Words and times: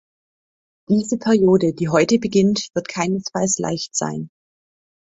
Diese 0.89 1.19
Periode, 1.19 1.73
die 1.75 1.87
heute 1.89 2.17
beginnt, 2.17 2.69
wird 2.73 2.87
keinesfalls 2.87 3.59
leicht 3.59 3.95
sein. 3.95 4.31